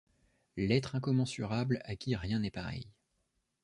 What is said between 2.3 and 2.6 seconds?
n’est